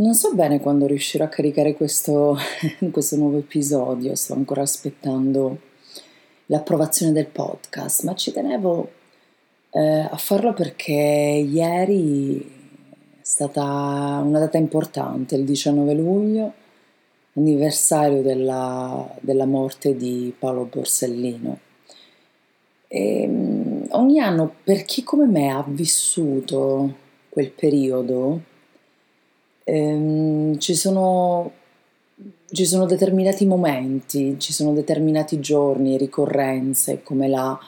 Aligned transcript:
Non 0.00 0.14
so 0.14 0.32
bene 0.32 0.60
quando 0.60 0.86
riuscirò 0.86 1.24
a 1.24 1.28
caricare 1.28 1.74
questo, 1.74 2.34
questo 2.90 3.16
nuovo 3.16 3.36
episodio, 3.36 4.14
sto 4.14 4.32
ancora 4.32 4.62
aspettando 4.62 5.58
l'approvazione 6.46 7.12
del 7.12 7.26
podcast, 7.26 8.04
ma 8.04 8.14
ci 8.14 8.32
tenevo 8.32 8.90
eh, 9.68 10.08
a 10.10 10.16
farlo 10.16 10.54
perché 10.54 10.94
ieri 10.94 12.40
è 12.40 13.20
stata 13.20 14.22
una 14.24 14.38
data 14.38 14.56
importante, 14.56 15.34
il 15.34 15.44
19 15.44 15.92
luglio, 15.92 16.52
anniversario 17.34 18.22
della, 18.22 19.06
della 19.20 19.44
morte 19.44 19.94
di 19.96 20.34
Paolo 20.38 20.64
Borsellino. 20.64 21.58
E, 22.88 23.26
um, 23.28 23.86
ogni 23.90 24.18
anno, 24.18 24.50
per 24.64 24.82
chi 24.84 25.02
come 25.02 25.26
me 25.26 25.50
ha 25.50 25.62
vissuto 25.68 26.94
quel 27.28 27.50
periodo, 27.50 28.48
ehm, 29.70 30.58
ci, 30.58 30.74
sono, 30.74 31.52
ci 32.50 32.64
sono 32.64 32.86
determinati 32.86 33.46
momenti, 33.46 34.36
ci 34.38 34.52
sono 34.52 34.72
determinati 34.72 35.40
giorni, 35.40 35.96
ricorrenze 35.96 37.02
come 37.02 37.28
la, 37.28 37.58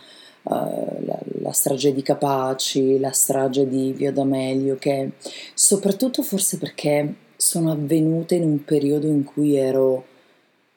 uh, 0.43 0.51
la, 0.51 1.19
la 1.41 1.53
strage 1.53 1.93
di 1.93 2.03
Capaci, 2.03 2.99
la 2.99 3.13
strage 3.13 3.69
di 3.69 3.93
Via 3.93 4.13
D'Amelio, 4.13 4.77
che 4.77 5.13
soprattutto 5.55 6.23
forse 6.23 6.59
perché 6.59 7.15
sono 7.37 7.71
avvenute 7.71 8.35
in 8.35 8.43
un 8.45 8.65
periodo 8.65 9.07
in 9.07 9.25
cui 9.25 9.57
ero 9.57 10.05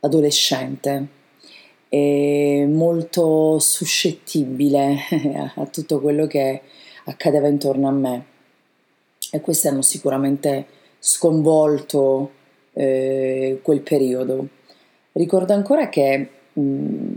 adolescente 0.02 1.08
e 1.90 2.68
molto 2.70 3.60
suscettibile 3.60 4.98
a 5.56 5.66
tutto 5.68 6.00
quello 6.00 6.28
che 6.28 6.62
accadeva 7.06 7.48
intorno 7.48 7.88
a 7.88 7.92
me. 7.92 8.26
E 9.32 9.42
queste 9.42 9.68
hanno 9.68 9.82
sicuramente 9.82 10.66
sconvolto 11.06 12.32
eh, 12.74 13.60
quel 13.62 13.82
periodo. 13.82 14.48
Ricordo 15.12 15.54
ancora 15.54 15.88
che 15.88 16.30
mh, 16.52 17.14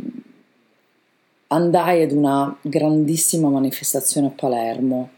andai 1.49 2.03
ad 2.03 2.13
una 2.13 2.55
grandissima 2.61 3.49
manifestazione 3.49 4.27
a 4.27 4.33
Palermo, 4.37 5.11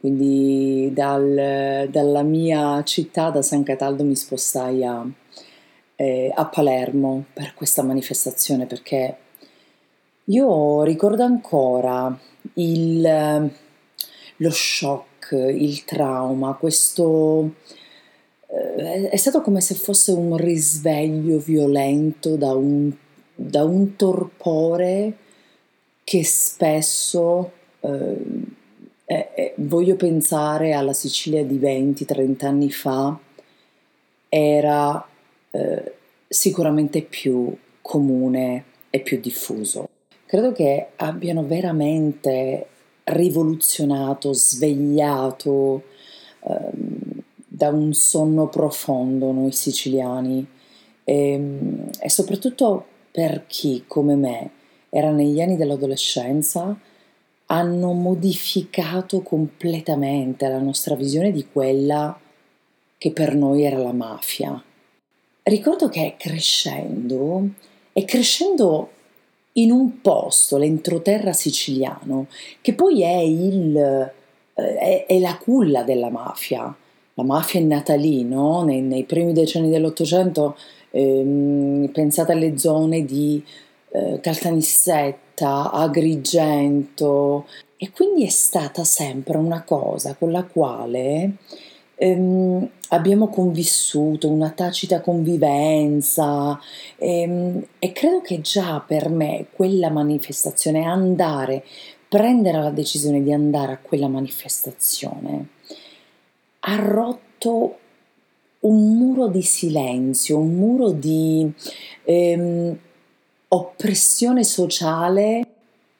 quindi 0.00 0.90
dal, 0.92 1.88
dalla 1.90 2.22
mia 2.22 2.82
città, 2.84 3.30
da 3.30 3.40
San 3.40 3.62
Cataldo, 3.62 4.04
mi 4.04 4.16
spostai 4.16 4.84
a, 4.84 5.06
eh, 5.96 6.30
a 6.34 6.44
Palermo 6.44 7.24
per 7.32 7.54
questa 7.54 7.82
manifestazione 7.82 8.66
perché 8.66 9.16
io 10.24 10.82
ricordo 10.82 11.22
ancora 11.22 12.16
il, 12.54 13.50
lo 14.36 14.50
shock, 14.50 15.32
il 15.32 15.84
trauma, 15.84 16.52
questo 16.54 17.54
è 18.80 19.16
stato 19.16 19.40
come 19.42 19.60
se 19.60 19.74
fosse 19.74 20.12
un 20.12 20.36
risveglio 20.36 21.38
violento 21.38 22.36
da 22.36 22.52
un, 22.54 22.90
da 23.34 23.64
un 23.64 23.96
torpore 23.96 25.16
che 26.02 26.24
spesso 26.24 27.52
eh, 27.80 28.48
eh, 29.04 29.54
voglio 29.56 29.96
pensare 29.96 30.72
alla 30.72 30.92
Sicilia 30.92 31.44
di 31.44 31.58
20-30 31.58 32.46
anni 32.46 32.70
fa 32.70 33.18
era 34.28 35.06
eh, 35.50 35.94
sicuramente 36.28 37.02
più 37.02 37.54
comune 37.82 38.64
e 38.88 39.00
più 39.00 39.20
diffuso. 39.20 39.88
Credo 40.26 40.52
che 40.52 40.88
abbiano 40.96 41.44
veramente 41.44 42.66
rivoluzionato, 43.04 44.32
svegliato 44.32 45.82
da 47.60 47.68
un 47.68 47.92
sonno 47.92 48.48
profondo 48.48 49.32
noi 49.32 49.52
siciliani 49.52 50.46
e, 51.04 51.32
ehm, 51.32 51.90
e 52.00 52.08
soprattutto 52.08 52.86
per 53.10 53.44
chi 53.46 53.84
come 53.86 54.14
me 54.14 54.50
era 54.88 55.10
negli 55.10 55.42
anni 55.42 55.58
dell'adolescenza 55.58 56.74
hanno 57.46 57.92
modificato 57.92 59.20
completamente 59.20 60.48
la 60.48 60.58
nostra 60.58 60.94
visione 60.94 61.32
di 61.32 61.48
quella 61.52 62.18
che 62.96 63.12
per 63.12 63.34
noi 63.34 63.64
era 63.64 63.76
la 63.76 63.92
mafia. 63.92 64.62
Ricordo 65.42 65.88
che 65.90 66.14
crescendo, 66.16 67.46
e 67.92 68.04
crescendo 68.06 68.90
in 69.54 69.70
un 69.70 70.00
posto, 70.00 70.56
l'entroterra 70.56 71.34
siciliano, 71.34 72.28
che 72.62 72.72
poi 72.72 73.02
è, 73.02 73.18
il, 73.18 73.76
eh, 73.76 74.76
è, 74.76 75.06
è 75.06 75.18
la 75.18 75.36
culla 75.36 75.82
della 75.82 76.08
mafia, 76.08 76.74
la 77.20 77.26
mafia 77.26 77.60
è 77.60 77.62
nata 77.62 77.94
lì, 77.94 78.24
no? 78.24 78.62
nei, 78.62 78.80
nei, 78.80 79.04
primi 79.04 79.32
decenni 79.32 79.68
dell'Ottocento, 79.68 80.56
ehm, 80.90 81.90
pensate 81.92 82.32
alle 82.32 82.56
zone 82.58 83.04
di 83.04 83.42
eh, 83.92 84.18
Caltanissetta, 84.20 85.70
Agrigento, 85.70 87.46
e 87.76 87.90
quindi 87.90 88.24
è 88.24 88.30
stata 88.30 88.84
sempre 88.84 89.36
una 89.38 89.62
cosa 89.62 90.14
con 90.14 90.30
la 90.30 90.44
quale 90.44 91.36
ehm, 91.94 92.68
abbiamo 92.88 93.28
convissuto, 93.28 94.28
una 94.28 94.50
tacita 94.50 95.00
convivenza 95.00 96.58
ehm, 96.96 97.66
e 97.78 97.92
credo 97.92 98.20
che 98.22 98.40
già 98.40 98.82
per 98.86 99.08
me 99.10 99.46
quella 99.52 99.90
manifestazione, 99.90 100.84
andare, 100.84 101.64
prendere 102.08 102.58
la 102.58 102.70
decisione 102.70 103.22
di 103.22 103.32
andare 103.32 103.72
a 103.72 103.78
quella 103.78 104.08
manifestazione, 104.08 105.48
ha 106.70 106.76
rotto 106.76 107.78
un 108.60 108.96
muro 108.96 109.26
di 109.26 109.42
silenzio, 109.42 110.38
un 110.38 110.54
muro 110.54 110.92
di 110.92 111.50
ehm, 112.04 112.78
oppressione 113.48 114.44
sociale 114.44 115.46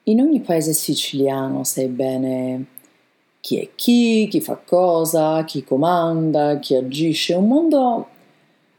in 0.03 0.21
ogni 0.21 0.39
paese 0.39 0.73
siciliano, 0.73 1.63
sai 1.63 1.87
bene 1.87 2.65
chi 3.41 3.57
è 3.57 3.69
chi, 3.75 4.27
chi 4.29 4.39
fa 4.39 4.55
cosa, 4.63 5.43
chi 5.43 5.63
comanda, 5.63 6.59
chi 6.59 6.75
agisce, 6.75 7.33
un 7.33 7.47
mondo 7.47 8.07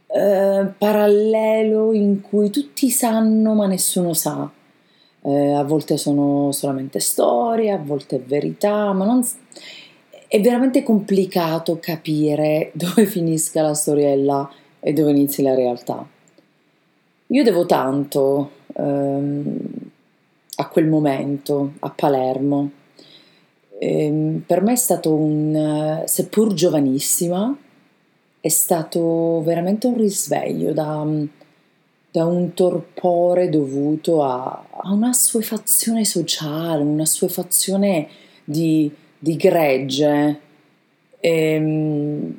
eh, 0.07 0.73
parallelo 0.79 1.93
in 1.93 2.21
cui 2.23 2.51
tutti 2.51 2.89
sanno 2.91 3.55
ma 3.55 3.67
nessuno 3.67 4.15
sa. 4.15 4.51
Eh, 5.25 5.53
a 5.53 5.63
volte 5.63 5.97
sono 5.99 6.51
solamente 6.53 6.99
storie, 6.99 7.71
a 7.71 7.79
volte 7.79 8.17
è 8.17 8.21
verità, 8.21 8.93
ma 8.93 9.05
non, 9.05 9.25
è 10.33 10.41
veramente 10.41 10.83
complicato 10.83 11.79
capire 11.79 12.71
dove 12.73 13.05
finisca 13.05 13.61
la 13.61 13.75
storiella 13.75 14.51
e 14.81 14.95
dove 14.95 15.11
inizi 15.11 15.43
la 15.43 15.55
realtà. 15.55 16.09
Io 17.27 17.43
devo 17.43 17.67
tanto 17.67 18.53
ehm, 18.75 19.57
a 20.57 20.69
quel 20.69 20.87
momento 20.87 21.73
a 21.81 21.91
Palermo. 21.91 22.71
Ehm, 23.79 24.43
per 24.47 24.63
me 24.63 24.73
è 24.73 24.77
stato 24.77 25.13
un, 25.13 26.03
seppur 26.07 26.55
giovanissima, 26.55 27.55
è 28.41 28.49
stato 28.49 29.43
veramente 29.43 29.87
un 29.87 29.99
risveglio 29.99 30.73
da, 30.73 31.07
da 32.11 32.25
un 32.25 32.55
torpore 32.55 33.51
dovuto 33.51 34.23
a, 34.23 34.65
a 34.71 34.93
una 34.93 35.11
assuefazione 35.11 36.07
sociale, 36.07 36.83
una 36.83 37.03
assuefazione 37.03 38.09
di 38.45 38.91
di 39.23 39.37
gregge 39.37 40.41
ehm, 41.21 42.35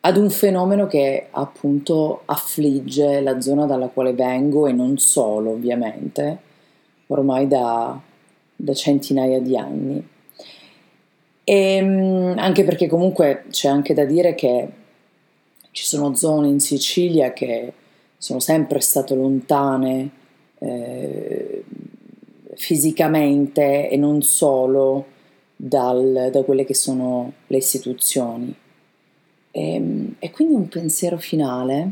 ad 0.00 0.16
un 0.16 0.28
fenomeno 0.28 0.88
che 0.88 1.28
appunto 1.30 2.22
affligge 2.24 3.20
la 3.20 3.40
zona 3.40 3.64
dalla 3.64 3.86
quale 3.86 4.12
vengo 4.12 4.66
e 4.66 4.72
non 4.72 4.98
solo 4.98 5.50
ovviamente, 5.50 6.38
ormai 7.06 7.46
da, 7.46 7.96
da 8.56 8.74
centinaia 8.74 9.40
di 9.40 9.56
anni. 9.56 10.04
E, 11.44 11.54
ehm, 11.54 12.34
anche 12.38 12.64
perché 12.64 12.88
comunque 12.88 13.44
c'è 13.50 13.68
anche 13.68 13.94
da 13.94 14.04
dire 14.04 14.34
che 14.34 14.68
ci 15.70 15.84
sono 15.84 16.16
zone 16.16 16.48
in 16.48 16.58
Sicilia 16.58 17.32
che 17.32 17.72
sono 18.18 18.40
sempre 18.40 18.80
state 18.80 19.14
lontane 19.14 20.10
eh, 20.58 21.62
fisicamente 22.56 23.88
e 23.88 23.96
non 23.96 24.22
solo 24.22 25.14
dal, 25.56 26.28
da 26.30 26.42
quelle 26.42 26.64
che 26.64 26.74
sono 26.74 27.32
le 27.46 27.56
istituzioni. 27.56 28.54
E, 29.50 29.74
ehm, 29.74 30.16
e 30.18 30.30
quindi 30.30 30.54
un 30.54 30.68
pensiero 30.68 31.16
finale 31.16 31.90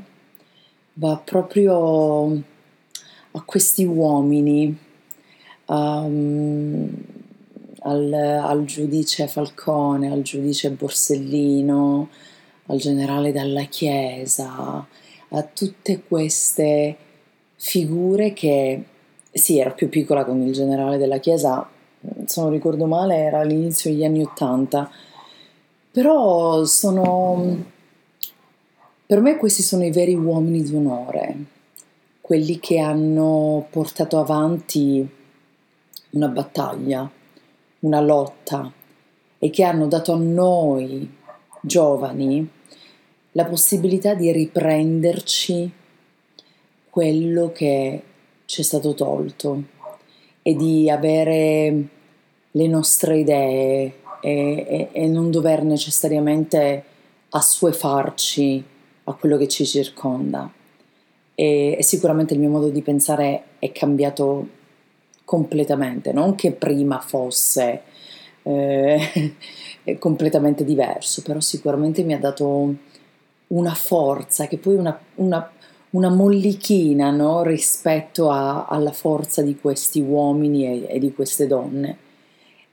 va 0.95 1.21
proprio 1.25 2.43
a 3.37 3.43
questi 3.45 3.85
uomini, 3.85 4.77
um, 5.67 6.89
al, 7.81 8.13
al, 8.13 8.65
giudice 8.65 9.27
Falcone, 9.27 10.13
al 10.13 10.23
giudice 10.23 10.71
Borsellino, 10.71 12.09
al 12.67 12.79
generale 12.79 13.33
Dalla 13.33 13.65
Chiesa, 13.65 14.87
a 15.29 15.43
tutte 15.43 16.03
queste 16.07 16.97
figure 17.57 18.33
che, 18.33 18.85
sì, 19.33 19.59
ero 19.59 19.75
più 19.75 19.89
piccola 19.89 20.25
con 20.25 20.41
il 20.43 20.53
generale 20.53 20.97
della 20.97 21.19
Chiesa, 21.19 21.69
se 22.27 22.41
non 22.41 22.51
ricordo 22.51 22.87
male 22.87 23.17
era 23.17 23.41
all'inizio 23.41 23.91
degli 23.91 24.05
anni 24.05 24.23
Ottanta, 24.23 24.91
però 25.91 26.65
sono, 26.65 27.65
Per 29.07 29.21
me 29.21 29.37
questi 29.37 29.63
sono 29.63 29.85
i 29.85 29.91
veri 29.91 30.15
uomini 30.15 30.63
d'onore, 30.63 31.37
quelli 32.21 32.59
che 32.59 32.79
hanno 32.79 33.67
portato 33.71 34.19
avanti 34.19 35.07
una 36.11 36.29
battaglia, 36.29 37.11
una 37.81 38.01
lotta 38.01 38.73
e 39.39 39.51
che 39.51 39.63
hanno 39.63 39.87
dato 39.87 40.13
a 40.13 40.17
noi 40.17 41.09
giovani 41.61 42.49
la 43.33 43.45
possibilità 43.45 44.15
di 44.15 44.31
riprenderci 44.33 45.71
quello 46.89 47.51
che 47.53 48.03
ci 48.45 48.61
è 48.61 48.65
stato 48.65 48.95
tolto 48.95 49.63
e 50.43 50.55
di 50.55 50.89
avere 50.89 51.89
le 52.57 52.67
nostre 52.69 53.19
idee 53.19 53.95
e, 54.21 54.67
e, 54.67 54.89
e 54.93 55.07
non 55.07 55.31
dover 55.31 55.65
necessariamente 55.65 56.85
assuefarci 57.31 58.65
a 59.05 59.13
quello 59.15 59.37
che 59.37 59.49
ci 59.49 59.67
circonda. 59.67 60.51
E, 61.35 61.77
e, 61.79 61.83
sicuramente 61.83 62.35
il 62.35 62.41
mio 62.41 62.51
modo 62.51 62.69
di 62.69 62.81
pensare 62.81 63.43
è 63.59 63.73
cambiato 63.73 64.49
completamente, 65.25 66.13
non 66.13 66.37
che 66.37 66.53
prima 66.53 67.01
fosse 67.01 67.83
eh, 68.43 69.35
completamente 69.99 70.65
diverso, 70.65 71.23
però 71.23 71.41
sicuramente 71.41 72.05
mi 72.05 72.15
ha 72.15 72.19
dato 72.19 72.75
una 73.49 73.75
forza 73.75 74.47
che 74.47 74.59
poi 74.59 74.77
una, 74.77 74.97
una, 75.17 75.51
una 75.91 76.09
mollichina 76.09 77.11
no? 77.11 77.43
rispetto 77.43 78.31
a, 78.31 78.67
alla 78.67 78.93
forza 78.93 79.43
di 79.43 79.59
questi 79.59 80.01
uomini 80.01 80.87
e, 80.87 80.95
e 80.95 80.99
di 81.01 81.13
queste 81.13 81.49
donne. 81.49 82.04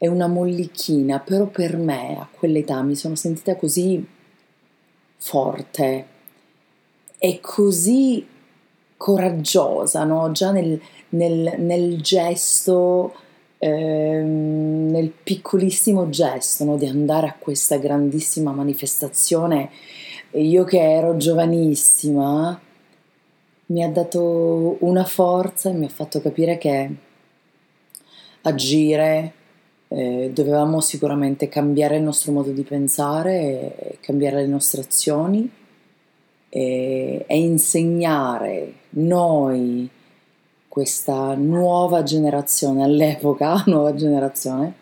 È 0.01 0.07
una 0.07 0.25
mollichina, 0.25 1.19
però 1.19 1.45
per 1.45 1.77
me 1.77 2.17
a 2.17 2.27
quell'età 2.27 2.81
mi 2.81 2.95
sono 2.95 3.13
sentita 3.13 3.55
così 3.55 4.03
forte 5.17 6.05
e 7.19 7.39
così 7.39 8.25
coraggiosa, 8.97 10.03
no? 10.03 10.31
già 10.31 10.49
nel, 10.49 10.81
nel, 11.09 11.53
nel 11.59 12.01
gesto, 12.01 13.13
ehm, 13.59 14.89
nel 14.89 15.11
piccolissimo 15.11 16.09
gesto 16.09 16.63
no? 16.63 16.77
di 16.77 16.87
andare 16.87 17.27
a 17.27 17.35
questa 17.37 17.77
grandissima 17.77 18.53
manifestazione. 18.53 19.69
Io 20.31 20.63
che 20.63 20.79
ero 20.79 21.15
giovanissima, 21.15 22.59
mi 23.67 23.83
ha 23.83 23.89
dato 23.89 24.77
una 24.79 25.05
forza 25.05 25.69
e 25.69 25.73
mi 25.73 25.85
ha 25.85 25.89
fatto 25.89 26.19
capire 26.21 26.57
che 26.57 26.89
agire 28.41 29.33
eh, 29.93 30.31
dovevamo 30.33 30.79
sicuramente 30.79 31.49
cambiare 31.49 31.97
il 31.97 32.03
nostro 32.03 32.31
modo 32.31 32.51
di 32.51 32.63
pensare, 32.63 33.97
cambiare 33.99 34.37
le 34.37 34.47
nostre 34.47 34.81
azioni 34.81 35.51
e, 36.47 37.25
e 37.27 37.37
insegnare 37.37 38.73
noi 38.91 39.89
questa 40.69 41.33
nuova 41.33 42.03
generazione, 42.03 42.83
all'epoca 42.83 43.63
nuova 43.67 43.93
generazione, 43.93 44.73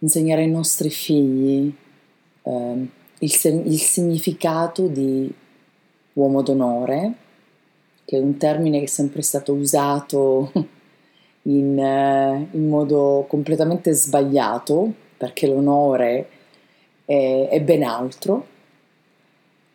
insegnare 0.00 0.42
ai 0.42 0.50
nostri 0.50 0.90
figli 0.90 1.72
eh, 2.42 2.88
il, 3.18 3.62
il, 3.66 3.78
significato 3.78 4.88
di 4.88 5.32
uomo 6.14 6.42
d'onore, 6.42 7.12
che 8.04 8.16
è 8.16 8.20
un 8.20 8.36
termine 8.36 8.78
che 8.78 8.84
è 8.84 8.88
sempre 8.88 9.22
stato 9.22 9.52
usato 9.52 10.50
in, 11.44 11.78
eh, 11.78 12.48
in 12.52 12.68
modo 12.68 13.24
completamente 13.28 13.92
sbagliato, 13.92 14.92
perché 15.16 15.46
l'onore 15.46 16.28
è, 17.04 17.48
è 17.50 17.60
ben 17.60 17.82
altro. 17.82 18.46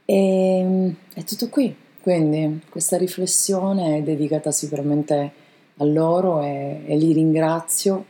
E 0.06 0.94
è 1.14 1.24
tutto 1.24 1.50
qui. 1.50 1.76
Quindi 2.02 2.62
questa 2.70 2.98
riflessione 2.98 3.98
è 3.98 4.02
dedicata 4.02 4.52
sicuramente 4.52 5.32
a 5.78 5.84
loro 5.86 6.42
e, 6.42 6.82
e 6.86 6.98
li 6.98 7.14
ringrazio. 7.14 8.06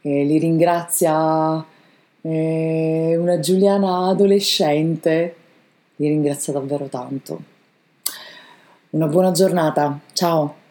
E 0.00 0.24
li 0.24 0.38
ringrazia 0.38 1.64
eh, 2.20 3.16
una 3.18 3.38
Giuliana 3.40 4.06
adolescente, 4.06 5.34
li 5.96 6.08
ringrazio 6.08 6.52
davvero 6.52 6.86
tanto. 6.86 7.56
Una 8.90 9.06
buona 9.06 9.32
giornata, 9.32 9.98
ciao! 10.12 10.67